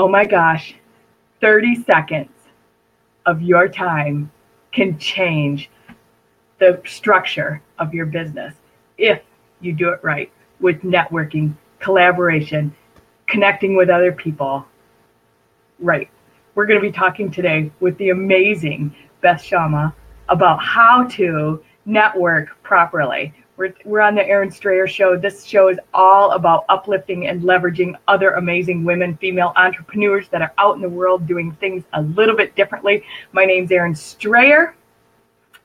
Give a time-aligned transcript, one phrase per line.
[0.00, 0.74] oh my gosh,
[1.42, 2.30] 30 seconds
[3.26, 4.30] of your time
[4.72, 5.68] can change
[6.58, 8.54] the structure of your business
[8.96, 9.20] if
[9.60, 12.74] you do it right with networking, collaboration,
[13.26, 14.64] connecting with other people.
[15.78, 16.08] Right.
[16.54, 19.92] We're going to be talking today with the amazing Beth Sharma
[20.30, 23.34] about how to network properly.
[23.60, 25.18] We're, we're on the Erin Strayer show.
[25.18, 30.54] This show is all about uplifting and leveraging other amazing women, female entrepreneurs that are
[30.56, 33.04] out in the world doing things a little bit differently.
[33.32, 34.74] My name's Erin Strayer,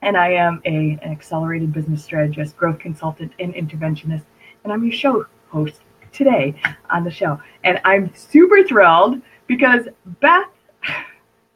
[0.02, 4.26] and I am a, an accelerated business strategist, growth consultant, and interventionist.
[4.66, 5.80] And I'm your show host
[6.12, 6.54] today
[6.90, 7.40] on the show.
[7.64, 9.88] And I'm super thrilled because
[10.20, 10.50] Beth,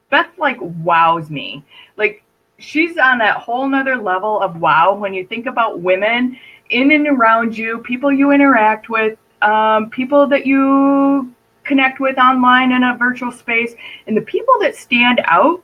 [0.09, 1.65] Beth like wows me.
[1.97, 2.23] Like
[2.59, 6.37] she's on that whole nother level of wow when you think about women
[6.69, 12.71] in and around you, people you interact with, um, people that you connect with online
[12.71, 13.73] in a virtual space,
[14.07, 15.63] and the people that stand out.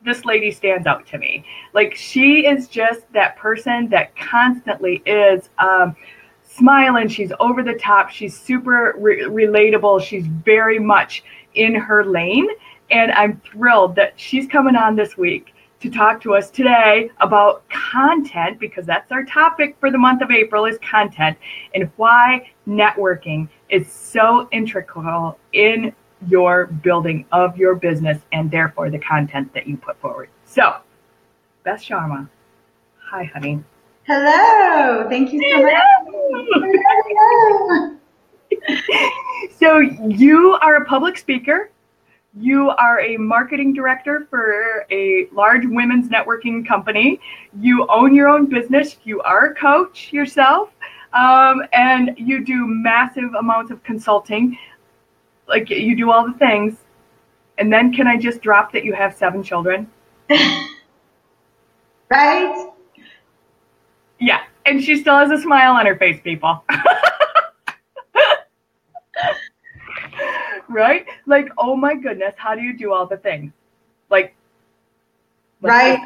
[0.00, 1.44] This lady stands out to me.
[1.74, 5.96] Like she is just that person that constantly is um,
[6.44, 7.08] smiling.
[7.08, 8.08] She's over the top.
[8.08, 10.00] She's super re- relatable.
[10.00, 12.48] She's very much in her lane.
[12.92, 17.68] And I'm thrilled that she's coming on this week to talk to us today about
[17.68, 21.38] content because that's our topic for the month of April is content
[21.74, 25.94] and why networking is so integral in
[26.26, 30.28] your building of your business and therefore the content that you put forward.
[30.44, 30.78] So,
[31.62, 32.28] Beth Sharma.
[33.10, 33.62] Hi, honey.
[34.04, 35.08] Hello.
[35.08, 35.74] Thank you so much.
[37.60, 37.96] Hello.
[39.58, 41.70] so, you are a public speaker.
[42.38, 47.20] You are a marketing director for a large women's networking company.
[47.60, 48.96] You own your own business.
[49.02, 50.70] You are a coach yourself.
[51.14, 54.56] Um, and you do massive amounts of consulting.
[55.48, 56.76] Like you do all the things.
[57.56, 59.90] And then can I just drop that you have seven children?
[62.08, 62.70] right?
[64.20, 66.62] Yeah, and she still has a smile on her face, people.
[70.68, 71.06] right?
[71.26, 73.52] Like, oh my goodness, how do you do all the things?
[74.10, 74.34] Like,
[75.60, 75.98] right?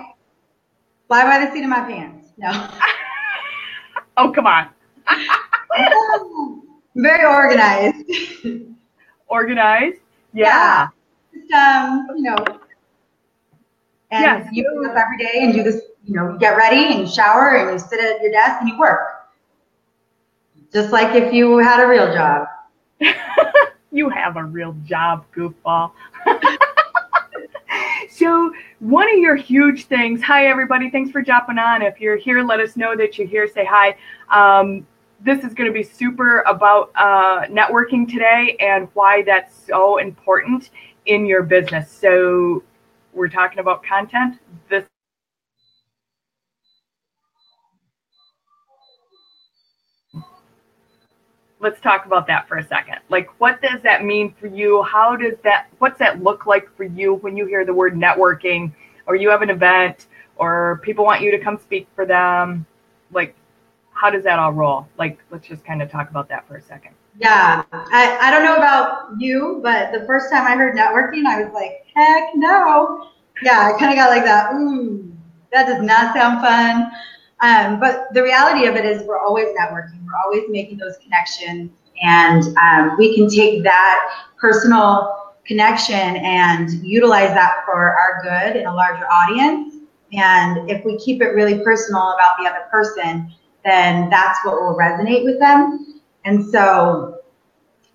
[1.08, 2.28] Fly by the seat of my pants.
[2.38, 2.50] No.
[4.16, 4.68] oh, come on.
[6.94, 8.10] Very organized.
[9.28, 9.98] organized?
[10.32, 10.46] Yeah.
[10.46, 10.88] yeah.
[11.34, 12.36] Just, um, you know,
[14.10, 14.48] and yes.
[14.52, 17.06] you wake up every day and do this you know, you get ready and you
[17.06, 19.00] shower and you sit at your desk and you work.
[20.72, 22.46] Just like if you had a real job.
[23.92, 25.92] you have a real job, goofball.
[28.10, 31.82] so, one of your huge things, hi everybody, thanks for jumping on.
[31.82, 33.97] If you're here, let us know that you're here, say hi.
[34.30, 34.86] Um,
[35.20, 40.70] this is going to be super about uh, networking today and why that's so important
[41.06, 41.91] in your business.
[41.91, 42.64] So,
[43.12, 44.38] we're talking about content.
[44.70, 44.84] This
[51.62, 52.98] let's talk about that for a second.
[53.08, 54.82] Like, what does that mean for you?
[54.82, 58.72] How does that, what's that look like for you when you hear the word networking
[59.06, 62.66] or you have an event or people want you to come speak for them?
[63.12, 63.36] Like,
[63.92, 64.88] how does that all roll?
[64.98, 66.94] Like, let's just kind of talk about that for a second.
[67.18, 71.44] Yeah, I, I don't know about you, but the first time I heard networking, I
[71.44, 73.08] was like, heck no.
[73.42, 75.12] Yeah, I kind of got like that, ooh,
[75.52, 76.90] that does not sound fun.
[77.42, 80.04] Um, but the reality of it is we're always networking.
[80.06, 81.70] We're always making those connections.
[82.03, 88.66] And um, we can take that personal connection and utilize that for our good in
[88.66, 89.75] a larger audience.
[90.12, 93.32] And if we keep it really personal about the other person,
[93.64, 96.00] then that's what will resonate with them.
[96.24, 97.19] And so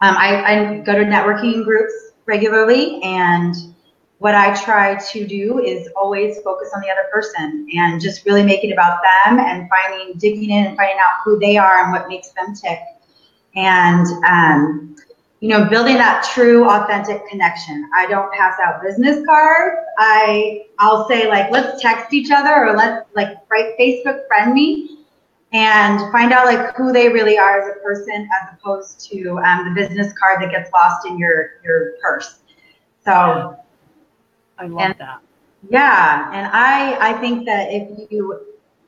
[0.01, 1.93] um, I, I go to networking groups
[2.25, 3.55] regularly and
[4.19, 8.43] what I try to do is always focus on the other person and just really
[8.43, 11.91] make it about them and finding, digging in and finding out who they are and
[11.91, 12.79] what makes them tick.
[13.55, 14.95] And, um,
[15.39, 17.87] you know, building that true, authentic connection.
[17.95, 19.77] I don't pass out business cards.
[19.99, 25.05] I, I'll say like, let's text each other or let's like write Facebook friend me
[25.53, 29.63] and find out like who they really are as a person as opposed to um,
[29.63, 32.39] the business card that gets lost in your, your purse.
[33.05, 33.57] So,
[34.57, 35.19] I love and, that.
[35.69, 38.39] Yeah, and I I think that if you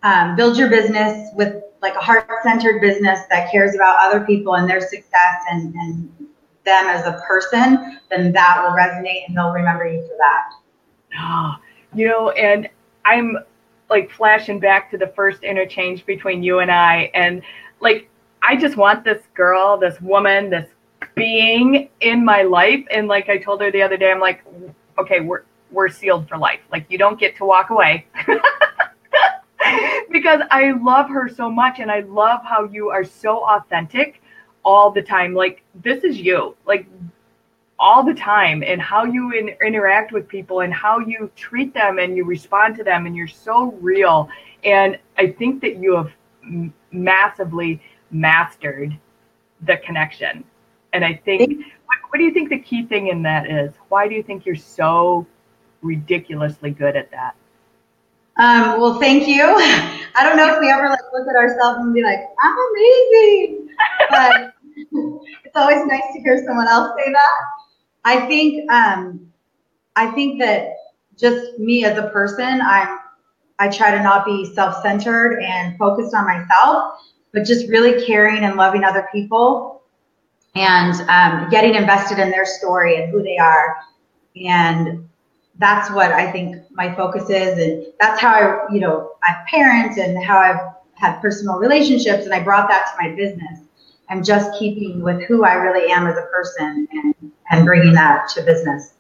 [0.04, 4.70] um, build your business with like a heart-centered business that cares about other people and
[4.70, 6.12] their success and, and
[6.66, 10.50] them as a person, then that will resonate and they'll remember you for that.
[11.20, 11.56] Oh,
[11.94, 12.70] you know, and
[13.06, 13.38] I'm
[13.90, 17.42] like flashing back to the first interchange between you and I, and
[17.80, 18.10] like
[18.42, 20.70] I just want this girl, this woman, this
[21.16, 22.86] being in my life.
[22.92, 24.44] And like I told her the other day, I'm like,
[24.98, 26.60] okay, we're we're sealed for life.
[26.72, 28.08] Like you don't get to walk away.
[30.12, 34.22] because I love her so much and I love how you are so authentic
[34.64, 35.34] all the time.
[35.34, 36.56] Like this is you.
[36.66, 36.88] Like
[37.80, 41.98] all the time and how you in, interact with people and how you treat them
[41.98, 44.28] and you respond to them and you're so real
[44.66, 46.12] and i think that you have
[46.44, 47.82] m- massively
[48.12, 48.98] mastered
[49.62, 50.44] the connection
[50.92, 54.10] and i think what, what do you think the key thing in that is why
[54.10, 55.26] do you think you're so
[55.82, 57.36] ridiculously good at that
[58.40, 59.44] um, well, thank you.
[59.44, 63.68] I don't know if we ever like look at ourselves and be like, "I'm amazing,"
[64.10, 64.54] but
[65.44, 67.42] it's always nice to hear someone else say that.
[68.06, 69.30] I think um,
[69.98, 70.70] I think that
[71.18, 73.00] just me as a person, I'm
[73.60, 76.94] I try to not be self-centered and focused on myself,
[77.34, 79.82] but just really caring and loving other people
[80.56, 83.76] and um, getting invested in their story and who they are.
[84.42, 85.09] And
[85.60, 87.60] that's what I think my focus is.
[87.60, 90.62] And that's how I, you know, I parent and how I've
[90.96, 92.26] had personal relationships.
[92.26, 93.60] And I brought that to my business.
[94.10, 98.30] I'm just keeping with who I really am as a person and, and bringing that
[98.30, 98.94] to business.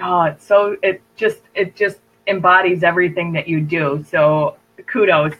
[0.00, 4.04] Oh, it's so it just it just embodies everything that you do.
[4.08, 5.34] So kudos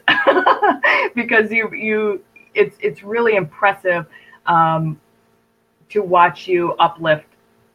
[1.16, 2.22] because you you
[2.54, 4.06] it's it's really impressive
[4.46, 5.00] um,
[5.88, 7.26] to watch you uplift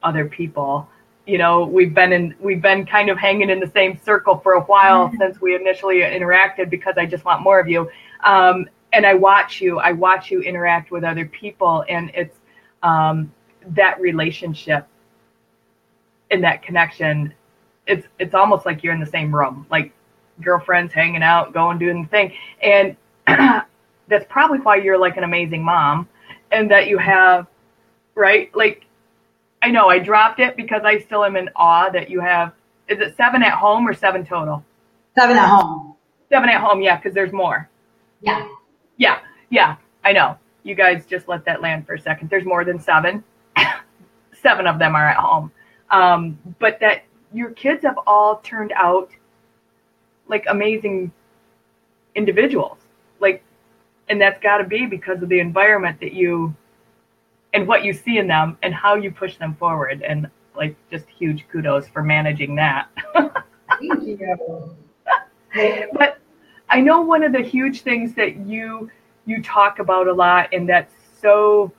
[0.04, 0.88] other people.
[1.30, 4.54] You know, we've been in we've been kind of hanging in the same circle for
[4.54, 5.18] a while mm-hmm.
[5.18, 7.90] since we initially interacted because I just want more of you.
[8.24, 12.36] Um, and I watch you, I watch you interact with other people, and it's
[12.82, 13.32] um,
[13.68, 14.88] that relationship
[16.32, 17.32] and that connection.
[17.86, 19.94] It's it's almost like you're in the same room, like
[20.42, 22.34] girlfriends hanging out, going doing the thing,
[22.64, 22.96] and
[24.08, 26.10] that's probably why you're like an amazing mom,
[26.52, 27.46] and that you have,
[28.16, 28.54] right?
[28.56, 28.86] Like,
[29.62, 32.54] I know I dropped it because I still am in awe that you have.
[32.88, 34.64] Is it seven at home or seven total?
[35.18, 35.96] Seven at home.
[36.30, 37.70] Seven at home, yeah, because there's more.
[38.22, 38.48] Yeah.
[38.98, 39.20] Yeah,
[39.50, 40.38] yeah, I know.
[40.64, 42.30] You guys just let that land for a second.
[42.30, 43.24] There's more than seven.
[44.42, 45.52] seven of them are at home.
[45.90, 47.04] Um, but that
[47.34, 49.10] your kids have all turned out
[50.28, 51.12] like amazing
[52.16, 52.78] individuals.
[53.20, 53.44] Like,
[54.08, 56.56] and that's got to be because of the environment that you
[57.54, 60.02] and what you see in them and how you push them forward.
[60.02, 62.90] And like, just huge kudos for managing that.
[63.14, 64.76] Thank you.
[65.94, 66.20] but
[66.70, 68.90] I know one of the huge things that you
[69.26, 71.72] you talk about a lot and that's so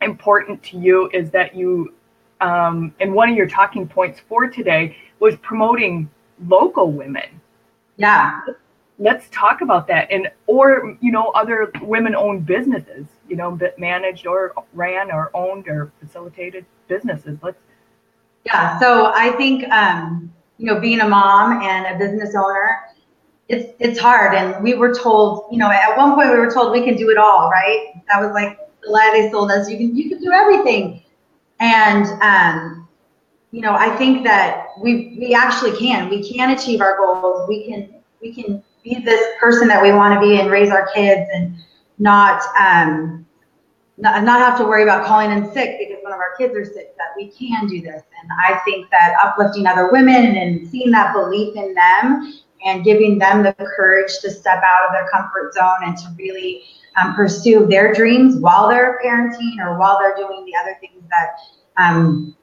[0.00, 1.94] important to you is that you
[2.40, 6.08] um, and one of your talking points for today was promoting
[6.46, 7.40] local women.
[7.96, 8.40] Yeah.
[9.00, 14.26] Let's talk about that and or you know other women owned businesses, you know, managed
[14.26, 17.38] or ran or owned or facilitated businesses.
[17.42, 17.58] Let's
[18.44, 22.78] Yeah, so I think um, you know being a mom and a business owner
[23.48, 24.34] it's it's hard.
[24.34, 27.10] And we were told you know at one point we were told we can do
[27.10, 27.94] it all right?
[28.10, 31.02] That was like the lie they sold us you can you can do everything.
[31.60, 32.88] And um,
[33.50, 36.08] you know i think that we we actually can.
[36.08, 37.48] We can achieve our goals.
[37.48, 40.88] We can we can be this person that we want to be and raise our
[40.94, 41.56] kids and
[41.98, 43.24] not um
[44.00, 46.64] not, not have to worry about calling in sick because one of our kids are
[46.64, 50.90] sick that we can do this and i think that uplifting other women and seeing
[50.90, 52.34] that belief in them
[52.64, 56.62] and giving them the courage to step out of their comfort zone and to really
[57.00, 61.36] um, pursue their dreams while they're parenting or while they're doing the other things that
[61.76, 62.36] um,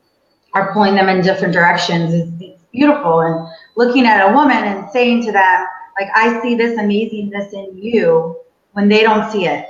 [0.53, 2.31] are pulling them in different directions is,
[2.71, 3.21] beautiful.
[3.21, 5.65] And looking at a woman and saying to them,
[5.97, 8.37] like, I see this amazingness in you
[8.75, 9.67] when they don't see it.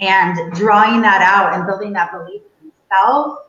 [0.00, 3.40] And drawing that out and building that belief in themselves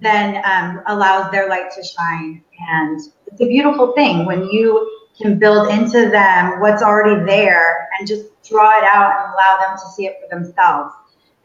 [0.00, 2.42] then um, allows their light to shine.
[2.68, 8.06] And it's a beautiful thing when you can build into them what's already there and
[8.06, 10.94] just draw it out and allow them to see it for themselves.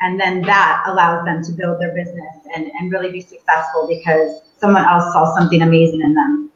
[0.01, 4.41] And then that allows them to build their business and, and really be successful because
[4.57, 6.51] someone else saw something amazing in them.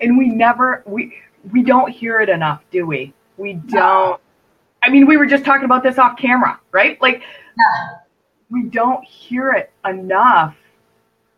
[0.00, 1.14] And we never we
[1.52, 3.12] we don't hear it enough, do we?
[3.36, 4.20] We don't.
[4.82, 7.00] I mean, we were just talking about this off camera, right?
[7.00, 7.22] Like
[7.56, 7.64] no.
[8.50, 10.56] we don't hear it enough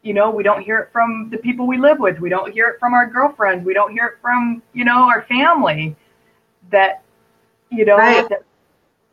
[0.02, 2.68] you know we don't hear it from the people we live with we don't hear
[2.68, 5.96] it from our girlfriends we don't hear it from you know our family
[6.70, 7.02] that
[7.70, 8.28] you know right.
[8.28, 8.42] that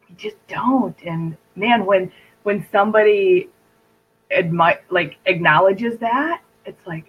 [0.08, 2.12] we just don't and man when
[2.44, 3.50] when somebody
[4.32, 7.09] admi- like acknowledges that it's like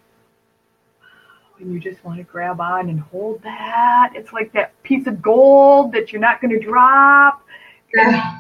[1.61, 4.13] and you just want to grab on and hold that.
[4.15, 7.45] It's like that piece of gold that you're not going to drop
[7.95, 8.39] yeah.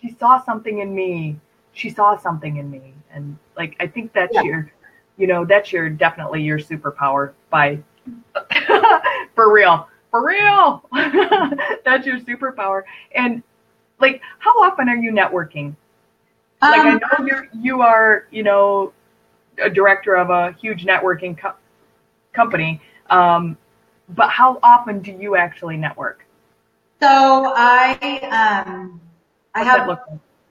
[0.00, 1.38] she saw something in me.
[1.72, 2.94] She saw something in me.
[3.12, 4.42] And like i think that's Yeah.
[4.42, 4.72] your
[5.16, 7.78] you know that's your definitely your superpower by
[9.34, 10.82] for real for real.
[11.84, 12.82] That's your superpower.
[13.14, 13.42] And
[14.00, 15.74] like how often are you networking?
[16.62, 18.92] Like i Um, know you're you are you know
[19.62, 21.54] a director of a huge networking co-
[22.32, 22.80] company
[23.10, 23.56] um
[24.10, 26.24] but how often do you actually network
[27.00, 27.96] so I
[28.30, 29.00] um,
[29.54, 29.98] I What's have like?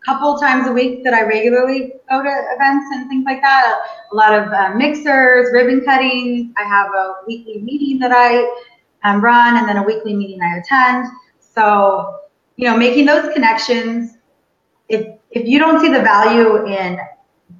[0.07, 3.77] couple times a week that I regularly go to events and things like that.
[4.11, 6.53] A lot of uh, mixers, ribbon cuttings.
[6.57, 8.49] I have a weekly meeting that I
[9.03, 11.07] um, run, and then a weekly meeting I attend.
[11.39, 12.19] So,
[12.55, 14.13] you know, making those connections.
[14.87, 16.99] If if you don't see the value in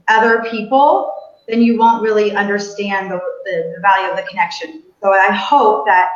[0.07, 1.13] other people,
[1.47, 4.83] then you won't really understand the, the, the value of the connection.
[5.01, 6.09] So I hope that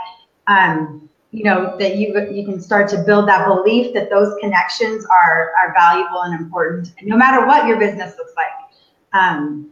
[0.47, 5.05] um, you know that you you can start to build that belief that those connections
[5.05, 8.51] are are valuable and important no matter what your business looks like
[9.13, 9.69] um,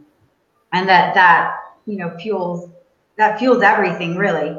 [0.72, 2.70] and that that you know fuels
[3.18, 4.56] that fuels everything really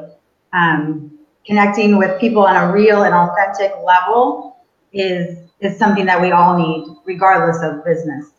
[0.52, 6.30] um, connecting with people on a real and authentic level is is something that we
[6.30, 8.32] all need regardless of business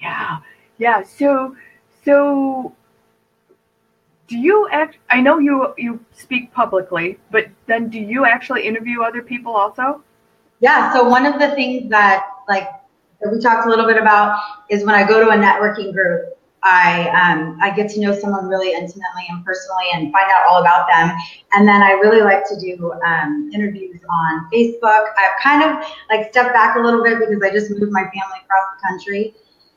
[0.00, 0.38] Yeah,
[0.78, 1.02] yeah.
[1.02, 1.54] So,
[2.10, 2.74] so
[4.26, 4.96] do you act?
[5.10, 10.02] I know you you speak publicly, but then do you actually interview other people also?
[10.60, 12.68] Yeah, so one of the things that like
[13.20, 14.40] that we talked a little bit about
[14.70, 18.46] is when I go to a networking group, I um, I get to know someone
[18.46, 21.16] really intimately and personally and find out all about them.
[21.52, 25.04] And then I really like to do um, interviews on Facebook.
[25.18, 28.38] I've kind of like stepped back a little bit because I just moved my family
[28.44, 29.34] across the country.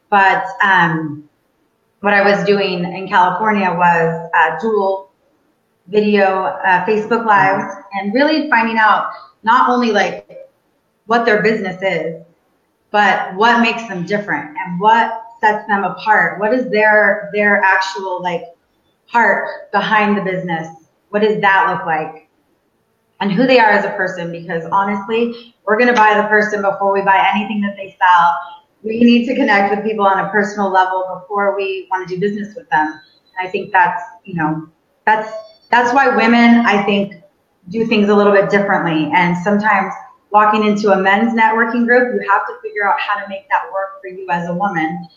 [0.10, 1.28] But um,
[2.04, 5.10] what I was doing in California was uh, dual
[5.88, 10.50] video uh, Facebook lives and really finding out not only like
[11.06, 12.22] what their business is,
[12.92, 16.42] but what makes them different and what sets them apart.
[16.42, 18.44] What is their their actual like
[19.06, 20.68] heart behind the business?
[21.08, 22.28] What does that look like?
[23.22, 26.92] And who they are as a person because honestly, we're to buy the person before
[26.92, 28.38] we buy anything that they sell.
[28.84, 32.20] We need to connect with people on a personal level before we want to do
[32.20, 32.88] business with them.
[33.38, 34.68] And I think that's, you know,
[35.06, 35.32] that's
[35.70, 37.16] that's why women I think
[37.70, 39.94] do things a little bit differently and sometimes
[40.32, 43.72] walking into a men's networking group, you have to figure out how to make that
[43.72, 45.08] work for you as a woman.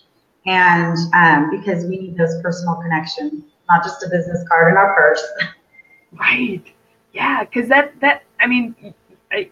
[0.47, 4.95] And um, because we need those personal connections, not just a business card in our
[4.95, 5.23] purse.
[6.13, 6.63] Right.
[7.13, 8.75] Yeah, because that that I mean,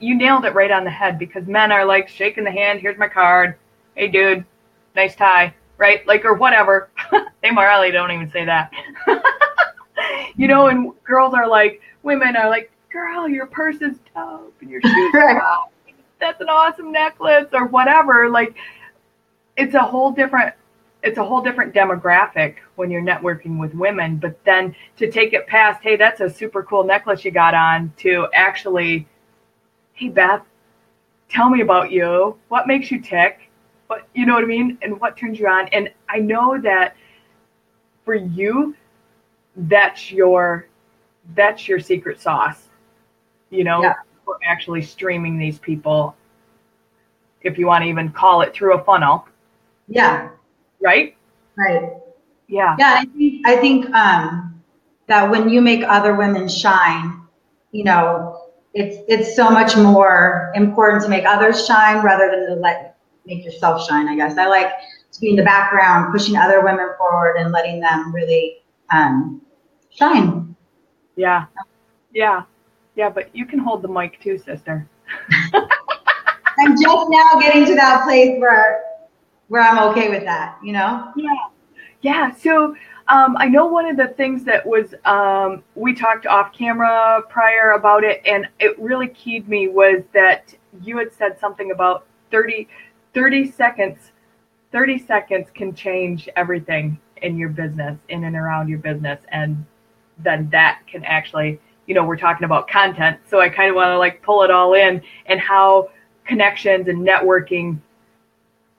[0.00, 1.18] you nailed it right on the head.
[1.18, 2.80] Because men are like shaking the hand.
[2.80, 3.56] Here's my card.
[3.95, 4.45] Hey, dude,
[4.95, 5.55] nice tie.
[5.77, 6.07] Right?
[6.07, 6.91] Like or whatever.
[7.43, 8.73] they morally don't even say that.
[10.37, 14.71] you know, and girls are like, women are like, girl, your purse is dope and
[14.71, 15.71] your shoes are wow.
[16.21, 18.31] That's an awesome necklace or whatever.
[18.31, 18.57] Like,
[19.57, 20.55] it's a whole different
[21.03, 25.47] it's a whole different demographic when you're networking with women but then to take it
[25.47, 29.07] past hey that's a super cool necklace you got on to actually
[29.93, 30.43] hey beth
[31.29, 33.51] tell me about you what makes you tick
[33.87, 34.79] what you know what i mean?
[34.83, 35.69] And what turns you on?
[35.69, 36.97] And i know that
[38.05, 38.75] for you
[39.57, 40.67] that's your
[41.35, 42.69] that's your secret sauce
[43.50, 43.95] you know Yeah.
[44.25, 46.14] for actually streaming these people
[47.45, 49.26] if you want to even call it through a funnel.
[49.87, 50.31] Yeah,
[50.83, 51.17] right?
[51.57, 51.91] Right.
[52.49, 52.75] yeah.
[52.79, 54.62] Yeah, I think I think um,
[55.07, 57.21] that when you make other women shine,
[57.71, 58.41] you know,
[58.73, 62.94] it's it's so much more important to make others shine rather than to let
[63.26, 64.09] make yourself shine.
[64.09, 64.71] I guess I like
[65.12, 68.62] to be in the background, pushing other women forward and letting them really
[68.93, 69.40] um,
[69.90, 70.54] shine.
[71.16, 71.47] Yeah.
[72.12, 72.43] Yeah.
[72.97, 74.88] Yeah, but you can hold the mic too, sister.
[75.54, 78.83] I'm just now getting to that place where
[79.49, 80.59] where I'm okay with that.
[80.62, 81.12] You know.
[81.16, 81.35] Yeah.
[82.02, 82.35] Yeah.
[82.35, 82.76] So
[83.09, 87.73] um, I know one of the things that was, um, we talked off camera prior
[87.73, 92.66] about it, and it really keyed me was that you had said something about 30,
[93.14, 94.12] 30 seconds.
[94.73, 99.21] 30 seconds can change everything in your business, in and around your business.
[99.28, 99.64] And
[100.18, 103.18] then that can actually, you know, we're talking about content.
[103.28, 105.90] So I kind of want to like pull it all in and how
[106.26, 107.78] connections and networking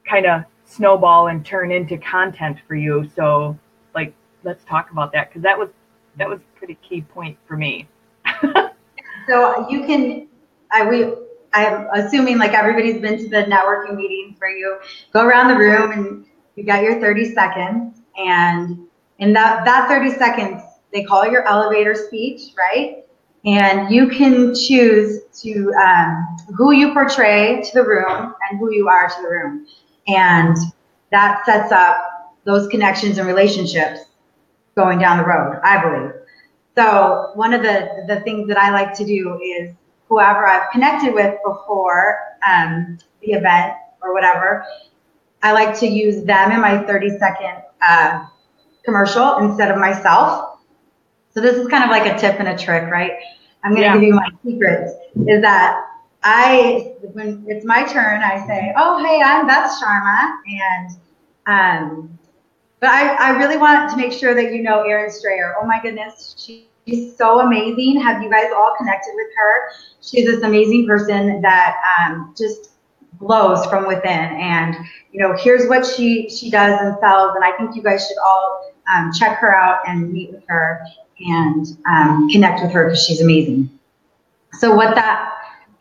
[0.08, 3.10] kind of snowball and turn into content for you.
[3.16, 3.58] So
[3.94, 4.14] like
[4.44, 5.70] let's talk about that because that was
[6.18, 7.88] that was a pretty key point for me.
[9.28, 10.28] So you can,
[10.72, 11.14] I we,
[11.56, 14.80] I'm assuming like everybody's been to the networking meetings where you
[15.14, 18.88] go around the room and you got your 30 seconds, and
[19.20, 20.62] in that that 30 seconds
[20.94, 23.04] they call your elevator speech, right?
[23.46, 28.88] And you can choose to um, who you portray to the room and who you
[28.88, 29.68] are to the room.
[30.08, 30.56] And
[31.12, 31.98] that sets up
[32.46, 34.00] those connections and relationships
[34.76, 36.12] going down the road, I believe.
[36.76, 39.72] So one of the, the things that I like to do is
[40.08, 44.66] whoever I've connected with before um, the event or whatever,
[45.42, 48.26] I like to use them in my 30 second uh,
[48.84, 50.60] commercial instead of myself.
[51.34, 53.12] So this is kind of like a tip and a trick, right?
[53.64, 53.94] I'm going to yeah.
[53.96, 54.94] give you my secrets
[55.28, 55.82] is that
[56.24, 60.38] I, when it's my turn, I say, oh, hey, I'm Beth Sharma.
[60.48, 60.90] And,
[61.48, 62.20] um,
[62.80, 65.56] but I, I really want to make sure that you know Erin Strayer.
[65.60, 66.36] Oh my goodness.
[66.88, 68.00] She's so amazing.
[68.02, 69.72] Have you guys all connected with her?
[70.02, 72.72] She's this amazing person that um, just
[73.18, 74.10] glows from within.
[74.10, 74.76] And,
[75.12, 77.36] you know, here's what she, she does and sells.
[77.36, 80.86] And I think you guys should all um, check her out and meet with her
[81.20, 83.70] and um, connect with her because she's amazing.
[84.54, 85.32] So what that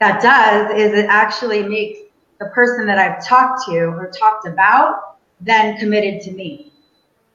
[0.00, 2.00] that does is it actually makes
[2.40, 6.73] the person that I've talked to or talked about then committed to me.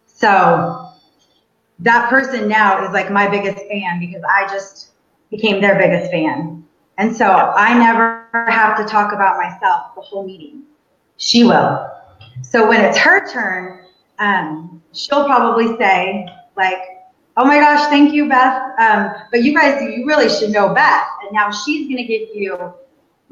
[0.05, 0.88] So
[1.79, 4.91] that person now is like my biggest fan because I just
[5.29, 6.65] became their biggest fan.
[6.97, 10.63] And so I never have to talk about myself the whole meeting.
[11.17, 11.89] She will.
[12.41, 13.85] So when it's her turn,
[14.19, 16.79] um, she'll probably say, like,
[17.37, 18.61] oh my gosh, thank you, Beth.
[18.79, 21.07] Um, but you guys, you really should know Beth.
[21.23, 22.73] And now she's going to give you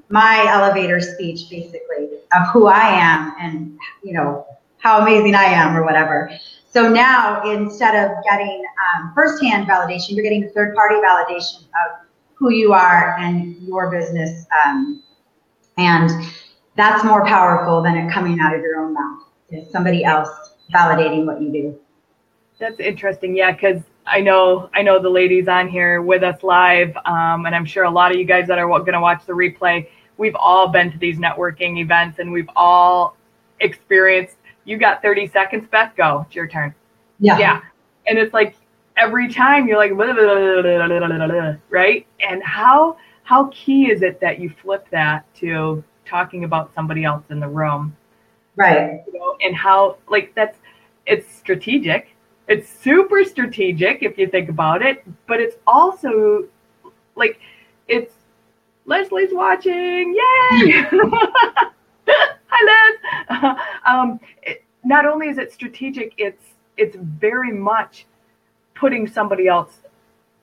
[0.09, 4.45] my elevator speech, basically, of who I am and, you know,
[4.77, 6.31] how amazing I am or whatever.
[6.77, 8.63] So now instead of getting
[8.99, 12.05] um, firsthand validation, you're getting third party validation of
[12.35, 14.45] who you are and your business.
[14.63, 15.01] Um,
[15.79, 16.11] and
[16.75, 19.23] that's more powerful than it coming out of your own mouth.
[19.49, 20.29] It's somebody else
[20.71, 21.79] validating what you do.
[22.59, 23.35] That's interesting.
[23.35, 27.55] Yeah, because I know I know the ladies on here with us live, um, and
[27.55, 29.87] I'm sure a lot of you guys that are going to watch the replay.
[30.17, 33.17] We've all been to these networking events, and we've all
[33.61, 34.36] experienced.
[34.67, 35.93] You got 30 seconds, Beth.
[35.95, 36.25] Go.
[36.27, 36.75] It's your turn.
[37.19, 37.39] Yeah.
[37.39, 37.61] Yeah.
[38.05, 38.55] And it's like
[38.97, 42.05] every time you're like, blah, blah, blah, right?
[42.19, 47.23] And how how key is it that you flip that to talking about somebody else
[47.31, 47.95] in the room?
[48.55, 49.01] Right.
[49.07, 50.57] You know, and how like that's
[51.05, 52.13] it's strategic
[52.47, 56.45] it's super strategic if you think about it, but it's also
[57.15, 57.39] like
[57.87, 58.13] it's
[58.85, 60.15] Leslie's watching.
[60.15, 60.85] Yay!
[62.57, 62.97] Hi,
[63.29, 63.55] Les.
[63.85, 66.43] Um, it, not only is it strategic, it's
[66.77, 68.05] it's very much
[68.75, 69.73] putting somebody else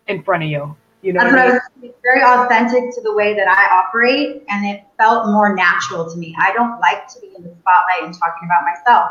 [0.09, 0.77] in front of you.
[1.03, 1.61] You know, I mean?
[1.83, 6.17] it's very authentic to the way that I operate, and it felt more natural to
[6.17, 6.35] me.
[6.41, 9.11] I don't like to be in the spotlight and talking about myself,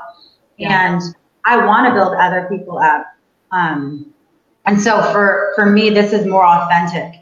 [0.57, 0.93] yeah.
[0.93, 1.01] and
[1.45, 3.05] I want to build other people up.
[3.51, 4.13] Um,
[4.65, 7.13] and so for, for me, this is more authentic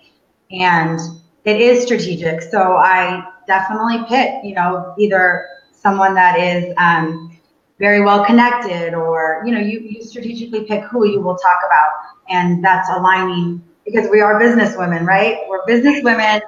[0.52, 1.00] and
[1.44, 2.42] it is strategic.
[2.42, 5.48] So I definitely pick, you know, either
[5.82, 7.38] someone that is um,
[7.80, 11.90] very well connected or, you know, you, you strategically pick who you will talk about.
[12.30, 15.40] And that's aligning because we are business women, right?
[15.50, 16.42] We're business women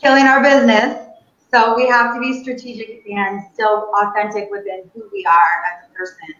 [0.00, 1.02] killing our business.
[1.50, 5.94] So we have to be strategic and still authentic within who we are as a
[5.94, 6.34] person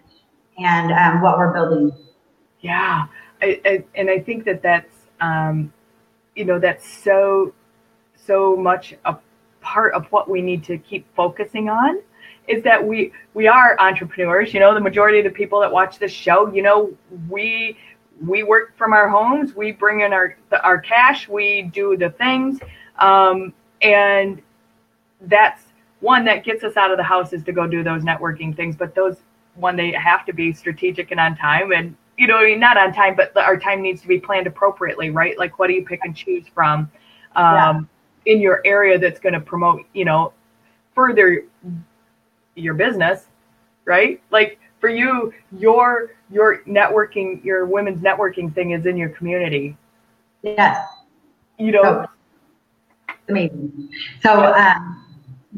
[0.59, 1.92] and um, what we're building.
[2.61, 3.07] Yeah,
[3.40, 5.72] I, I, and I think that that's um,
[6.35, 7.55] you know that's so
[8.27, 9.16] so much a
[9.61, 12.01] part of what we need to keep focusing on
[12.49, 14.55] is that we we are entrepreneurs.
[14.55, 16.97] You know, the majority of the people that watch this show, you know,
[17.29, 17.77] we
[18.25, 19.55] we work from our homes.
[19.55, 21.29] We bring in our our cash.
[21.29, 22.61] We do the things,
[22.99, 24.41] um, and
[25.23, 25.63] that's
[26.01, 28.77] one that gets us out of the house is to go do those networking things.
[28.77, 29.17] But those
[29.57, 33.17] one they have to be strategic and on time and you know not on time
[33.17, 36.15] but our time needs to be planned appropriately right like what do you pick and
[36.15, 36.91] choose from
[37.35, 37.89] um,
[38.25, 38.35] yeah.
[38.35, 40.33] in your area that's going to promote you know
[40.95, 41.45] further
[42.57, 43.27] your business
[43.85, 44.21] right?
[44.31, 49.77] Like for you your your networking your women's networking thing is in your community.
[50.42, 50.85] Yes
[51.59, 51.83] you know?
[51.83, 52.07] So,
[53.29, 53.88] amazing.
[54.23, 55.03] So um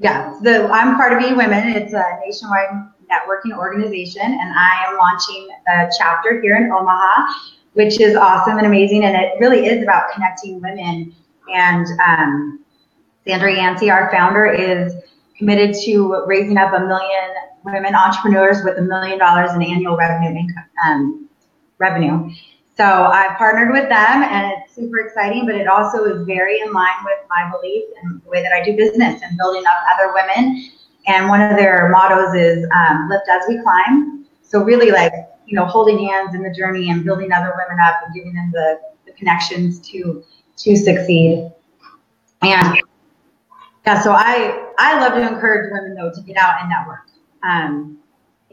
[0.00, 4.98] yeah the i'm part of e women it's a nationwide networking organization, and I am
[4.98, 7.32] launching a chapter here in Omaha,
[7.72, 9.04] which is awesome and amazing.
[9.04, 11.14] And it really is about connecting women.
[11.52, 12.64] And um,
[13.26, 14.94] Sandra Yancey, our founder, is
[15.38, 20.38] committed to raising up a million women entrepreneurs with a million dollars in annual revenue
[20.38, 21.28] income, um,
[21.78, 22.30] revenue.
[22.76, 25.46] So I've partnered with them, and it's super exciting.
[25.46, 28.64] But it also is very in line with my belief and the way that I
[28.64, 30.70] do business and building up other women
[31.08, 34.26] and one of their mottos is um, lift as we climb.
[34.42, 35.12] So really like,
[35.46, 38.50] you know, holding hands in the journey and building other women up and giving them
[38.52, 40.22] the, the connections to
[40.58, 41.50] to succeed.
[42.42, 42.78] And
[43.88, 47.06] yeah, so I I love to encourage women though to get out and network.
[47.42, 47.98] Um,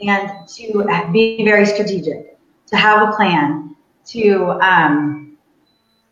[0.02, 5.38] and to be very strategic, to have a plan, to um,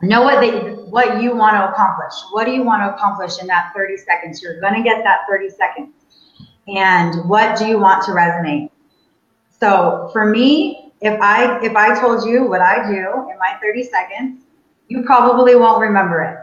[0.02, 0.52] know what they
[0.96, 2.14] what you want to accomplish.
[2.32, 4.42] What do you want to accomplish in that 30 seconds?
[4.42, 5.94] You're going to get that 30 seconds.
[6.68, 8.72] And what do you want to resonate?
[9.58, 13.84] So for me, if I if I told you what I do in my 30
[13.84, 14.44] seconds,
[14.90, 16.38] you probably won't remember it.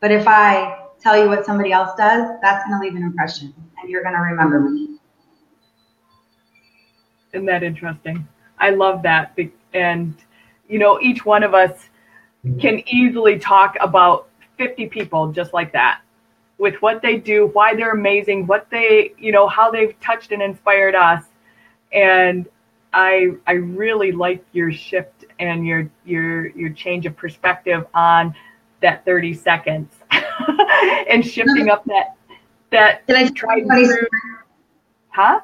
[0.00, 3.52] But if I tell you what somebody else does, that's going to leave an impression
[3.80, 4.98] and you're going to remember me.
[7.32, 8.26] Isn't that interesting?
[8.58, 9.36] I love that.
[9.74, 10.14] And,
[10.68, 11.88] you know, each one of us
[12.60, 16.00] can easily talk about 50 people just like that
[16.58, 20.42] with what they do, why they're amazing, what they, you know, how they've touched and
[20.42, 21.24] inspired us.
[21.92, 22.46] And
[22.92, 28.34] I I really like your shift and your your your change of perspective on
[28.80, 30.01] that 30 seconds
[31.08, 32.16] and shifting up that
[32.70, 34.08] that can I tried through.
[35.10, 35.40] Huh?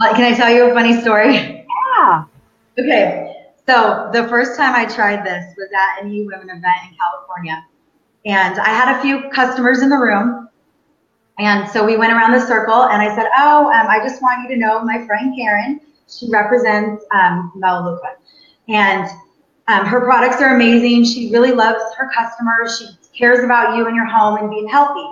[0.00, 1.66] Can I tell you a funny story?
[1.98, 2.24] Yeah.
[2.78, 3.34] Okay.
[3.66, 7.66] So the first time I tried this was at an E-Women event in California.
[8.24, 10.48] And I had a few customers in the room.
[11.38, 14.42] And so we went around the circle and I said, oh, um, I just want
[14.42, 18.14] you to know my friend Karen, she represents um, Melaleuca.
[18.68, 19.10] And
[19.66, 21.04] um, her products are amazing.
[21.04, 22.78] She really loves her customers.
[22.78, 22.86] She
[23.18, 25.06] cares about you and your home and being healthy.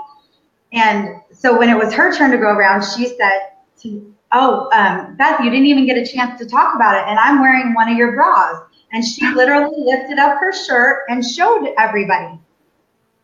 [0.73, 3.51] And so when it was her turn to go around, she said
[3.83, 7.09] to, oh, um, Beth, you didn't even get a chance to talk about it.
[7.09, 8.63] And I'm wearing one of your bras.
[8.93, 12.39] And she literally lifted up her shirt and showed everybody.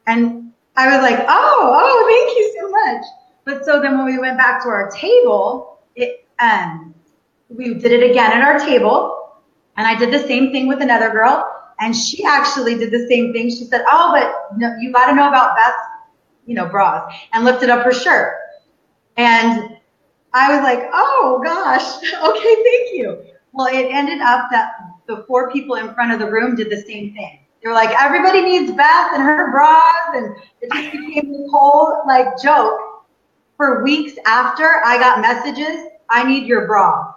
[0.06, 3.04] And I was like, oh, oh, thank you so much.
[3.44, 6.94] But so then when we went back to our table, it, um,
[7.48, 9.18] we did it again at our table.
[9.76, 11.61] And I did the same thing with another girl.
[11.82, 13.50] And she actually did the same thing.
[13.50, 15.76] She said, oh, but no, you got to know about Beth's,
[16.46, 18.38] you know, bras and lifted up her shirt.
[19.16, 19.76] And
[20.32, 23.24] I was like, oh gosh, okay, thank you.
[23.52, 24.74] Well, it ended up that
[25.08, 27.40] the four people in front of the room did the same thing.
[27.60, 32.02] They were like, everybody needs Beth and her bras, and it just became this whole
[32.06, 32.78] like joke.
[33.56, 37.12] For weeks after, I got messages, I need your bra.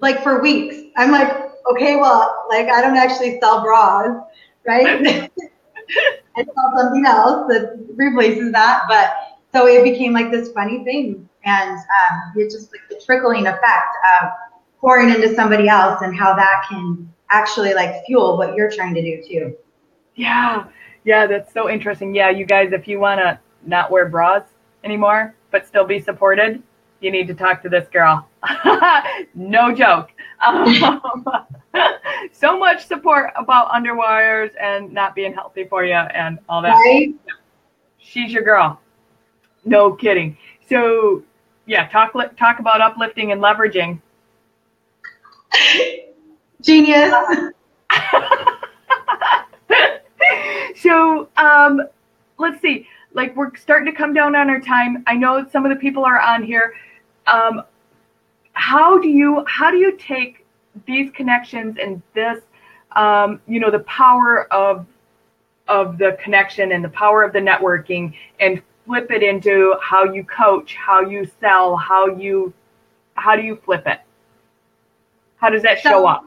[0.00, 0.76] Like for weeks.
[0.96, 4.22] I'm like, okay, well, like I don't actually sell bras,
[4.66, 5.30] right?
[6.36, 9.14] I sell something else that replaces that, but
[9.52, 13.96] so it became like this funny thing and um, it's just like the trickling effect
[14.22, 14.30] of
[14.80, 19.02] pouring into somebody else and how that can actually like fuel what you're trying to
[19.02, 19.56] do too.
[20.14, 20.64] Yeah,
[21.04, 22.14] yeah, that's so interesting.
[22.14, 24.42] Yeah, you guys, if you want to not wear bras
[24.84, 26.60] anymore but still be supported,
[27.02, 28.28] you need to talk to this girl.
[29.34, 30.10] no joke.
[30.40, 31.26] Um,
[32.32, 36.74] so much support about underwires and not being healthy for you and all that.
[36.74, 37.12] Right?
[37.98, 38.80] She's your girl.
[39.64, 40.36] No kidding.
[40.68, 41.22] So
[41.66, 44.00] yeah, talk talk about uplifting and leveraging.
[46.62, 47.12] Genius.
[50.76, 51.82] so um,
[52.38, 52.86] let's see.
[53.14, 55.04] Like we're starting to come down on our time.
[55.06, 56.74] I know some of the people are on here.
[57.26, 57.62] Um,
[58.52, 60.44] how do you how do you take
[60.86, 62.42] these connections and this
[62.96, 64.86] um, you know the power of
[65.68, 70.24] of the connection and the power of the networking and flip it into how you
[70.24, 72.52] coach, how you sell, how you
[73.14, 74.00] how do you flip it?
[75.36, 76.24] How does that so, show up?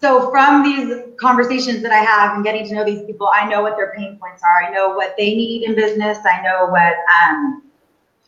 [0.00, 3.62] So from these conversations that I have and getting to know these people, I know
[3.62, 4.64] what their pain points are.
[4.64, 6.18] I know what they need in business.
[6.24, 7.62] I know what um,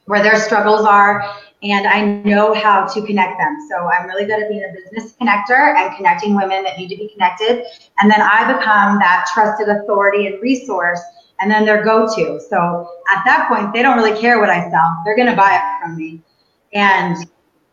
[0.07, 1.23] where their struggles are,
[1.63, 3.57] and I know how to connect them.
[3.71, 6.97] So I'm really good at being a business connector and connecting women that need to
[6.97, 7.65] be connected.
[8.01, 11.01] And then I become that trusted authority and resource
[11.41, 12.39] and then their go-to.
[12.49, 15.03] So at that point, they don't really care what I sell.
[15.05, 16.21] They're going to buy it from me.
[16.75, 17.17] And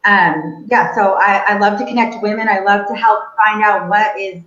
[0.06, 2.48] um, yeah, so I, I love to connect women.
[2.48, 4.42] I love to help find out what is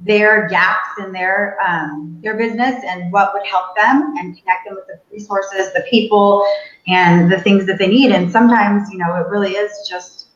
[0.00, 4.74] their gaps in their um, their business and what would help them and connect them
[4.74, 6.46] with the resources, the people,
[6.86, 8.10] and the things that they need.
[8.10, 10.28] And sometimes, you know, it really is just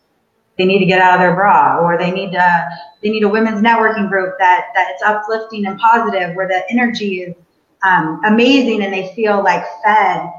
[0.56, 2.68] they need to get out of their bra, or they need to
[3.02, 7.22] they need a women's networking group that that it's uplifting and positive, where the energy
[7.22, 7.34] is
[7.82, 10.30] um, amazing and they feel like fed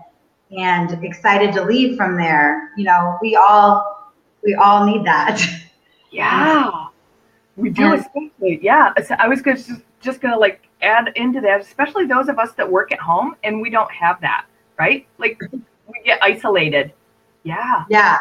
[0.58, 2.72] and excited to leave from there.
[2.78, 4.12] You know, we all
[4.44, 5.42] we all need that.
[6.12, 6.79] Yeah,
[7.60, 7.94] we do.
[7.94, 8.94] especially, yeah.
[9.18, 12.92] I was just just gonna like add into that, especially those of us that work
[12.92, 14.46] at home and we don't have that,
[14.78, 15.06] right?
[15.18, 16.94] Like we get isolated.
[17.44, 17.84] Yeah.
[17.90, 18.20] Yeah.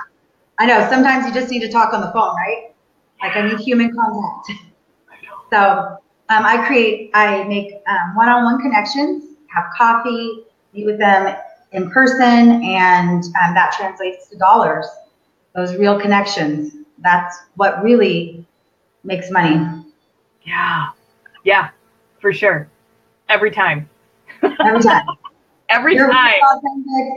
[0.58, 0.86] I know.
[0.90, 2.72] Sometimes you just need to talk on the phone, right?
[3.22, 4.60] Like I need human contact.
[5.50, 5.58] So
[6.30, 11.36] um, I create, I make um, one-on-one connections, have coffee, meet with them
[11.72, 14.86] in person, and um, that translates to dollars.
[15.54, 16.74] those real connections.
[16.98, 18.46] That's what really
[19.04, 19.84] makes money.
[20.42, 20.90] Yeah.
[21.44, 21.70] Yeah,
[22.20, 22.68] for sure.
[23.28, 23.88] Every time.
[24.42, 25.06] Every time.
[25.68, 26.34] Every You're time.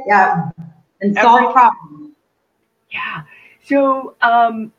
[0.07, 0.49] Yeah.
[1.01, 2.15] And Every solve problems.
[2.91, 3.23] Yeah.
[3.63, 4.73] So, um,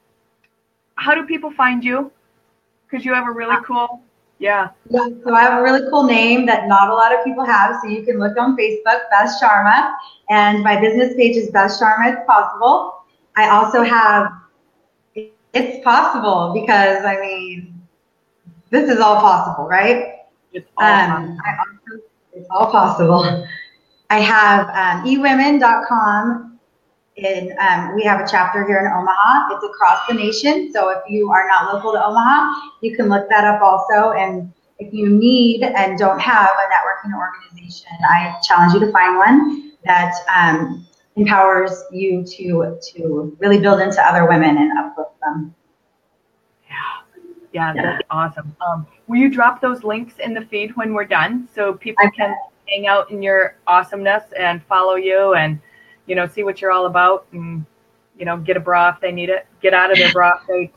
[0.96, 2.12] how do people find you?
[2.86, 4.02] Because you have a really uh, cool,
[4.42, 4.70] yeah.
[4.90, 5.06] Yeah.
[5.24, 7.76] So I have a really cool name that not a lot of people have.
[7.80, 9.94] So you can look on Facebook, Beth Sharma,
[10.30, 12.12] and my business page is Beth Sharma.
[12.12, 13.04] It's possible.
[13.36, 14.32] I also have.
[15.54, 17.82] It's possible because I mean,
[18.70, 20.20] this is all possible, right?
[20.52, 23.46] It's all um, also, it's all possible.
[24.10, 26.58] I have um, ewomen.com.
[27.16, 29.54] In, um, we have a chapter here in Omaha.
[29.54, 30.72] It's across the nation.
[30.72, 34.12] So if you are not local to Omaha, you can look that up also.
[34.12, 39.18] And if you need and don't have a networking organization, I challenge you to find
[39.18, 45.54] one that um, empowers you to to really build into other women and uplift them.
[46.68, 48.56] Yeah, yeah, that's awesome.
[48.66, 52.34] Um, will you drop those links in the feed when we're done so people can
[52.68, 55.60] hang out in your awesomeness and follow you and
[56.06, 57.66] you know see what you're all about and
[58.18, 60.46] you know get a bra if they need it, get out of their bra if
[60.46, 60.72] they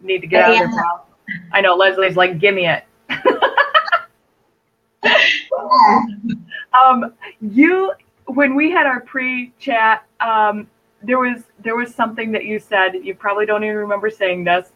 [0.00, 1.00] need to get out of their bra.
[1.52, 2.84] I know Leslie's like, give me it.
[6.84, 7.92] um, you
[8.26, 10.68] when we had our pre-chat, um,
[11.02, 12.94] there was there was something that you said.
[13.02, 14.70] You probably don't even remember saying this.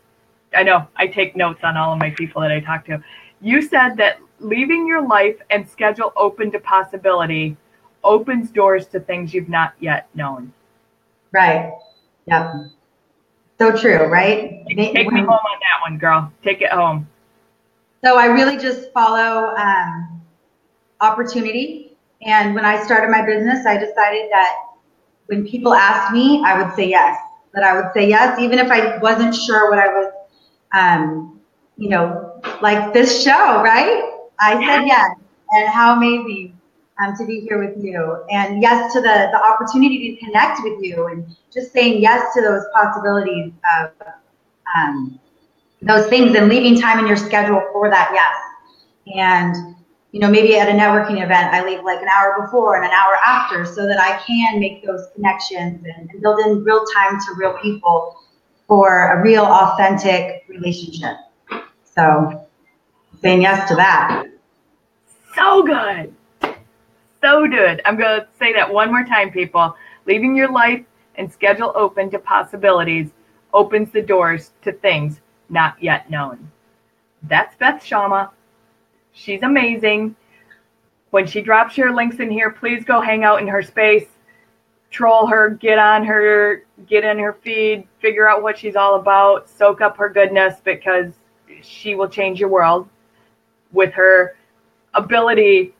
[0.55, 3.03] I know I take notes on all of my people that I talk to.
[3.41, 7.57] You said that leaving your life and schedule open to possibility
[8.05, 10.53] opens doors to things you've not yet known.
[11.33, 11.73] Right.
[12.27, 12.55] Yep.
[13.59, 14.65] So true, right?
[14.69, 16.33] Take, take me home on that one, girl.
[16.45, 17.09] Take it home.
[18.05, 20.23] So I really just follow um,
[21.01, 21.88] opportunity.
[22.23, 24.57] And when I started my business, I decided that
[25.27, 27.17] when people asked me, I would say yes.
[27.55, 30.13] That I would say yes, even if I wasn't sure what I was
[30.73, 31.41] um,
[31.77, 34.13] you know, like this show, right?
[34.41, 35.17] I said yes.
[35.51, 36.59] And how amazing
[37.03, 38.25] um, to be here with you.
[38.31, 42.43] And yes to the, the opportunity to connect with you and just saying yes to
[42.43, 43.91] those possibilities of
[44.77, 45.19] um,
[45.81, 48.35] those things and leaving time in your schedule for that yes.
[49.17, 49.77] And,
[50.13, 52.93] you know, maybe at a networking event, I leave like an hour before and an
[52.93, 57.19] hour after so that I can make those connections and, and build in real time
[57.21, 58.17] to real people
[58.67, 61.17] for a real authentic relationship.
[61.85, 62.47] So
[63.21, 64.27] saying yes to that.
[65.35, 66.15] So good.
[67.21, 67.83] So good.
[67.85, 69.77] I'm going to say that one more time, people.
[70.07, 70.85] Leaving your life
[71.17, 73.11] and schedule open to possibilities
[73.53, 76.51] opens the doors to things not yet known.
[77.25, 78.31] That's Beth Sharma.
[79.19, 80.17] She's amazing.
[81.11, 84.07] When she drops your links in here, please go hang out in her space
[84.91, 89.49] troll her, get on her, get in her feed, figure out what she's all about,
[89.49, 91.13] soak up her goodness because
[91.63, 92.89] she will change your world
[93.73, 94.37] with her
[94.95, 95.75] ability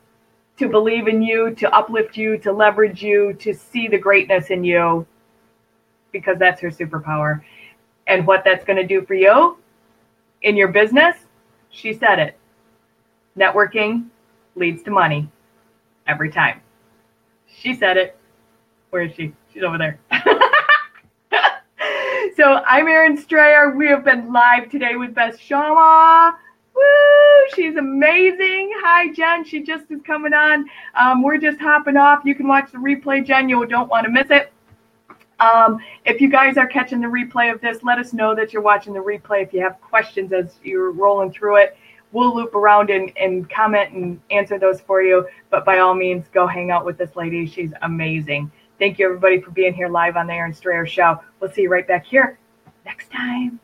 [0.57, 4.63] to believe in you, to uplift you, to leverage you, to see the greatness in
[4.63, 5.05] you
[6.11, 7.41] because that's her superpower.
[8.07, 9.57] And what that's going to do for you
[10.41, 11.15] in your business,
[11.69, 12.38] she said it.
[13.37, 14.07] Networking
[14.55, 15.29] leads to money
[16.07, 16.61] every time.
[17.47, 18.17] She said it.
[18.89, 19.33] Where is she?
[19.53, 19.99] She's over there.
[22.35, 23.71] so I'm Erin Strayer.
[23.71, 26.33] We have been live today with Beth Sharma.
[26.75, 26.81] Woo!
[27.55, 28.71] She's amazing.
[28.81, 29.43] Hi, Jen.
[29.43, 30.65] She just is coming on.
[30.99, 32.21] Um, we're just hopping off.
[32.25, 33.49] You can watch the replay, Jen.
[33.49, 34.51] You don't want to miss it.
[35.39, 38.61] Um, if you guys are catching the replay of this, let us know that you're
[38.61, 39.43] watching the replay.
[39.43, 41.77] If you have questions as you're rolling through it,
[42.11, 45.27] we'll loop around and, and comment and answer those for you.
[45.49, 47.45] But by all means, go hang out with this lady.
[47.45, 48.51] She's amazing.
[48.79, 51.19] Thank you, everybody, for being here live on the Erin Strayer Show.
[51.39, 52.39] We'll see you right back here
[52.85, 53.59] next time.